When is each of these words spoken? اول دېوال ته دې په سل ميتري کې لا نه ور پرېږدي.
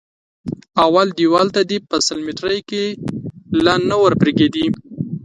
اول 0.85 1.07
دېوال 1.17 1.47
ته 1.55 1.61
دې 1.69 1.77
په 1.89 1.95
سل 2.07 2.19
ميتري 2.25 2.59
کې 2.69 2.83
لا 3.65 3.73
نه 3.89 3.95
ور 4.01 4.13
پرېږدي. 4.21 4.65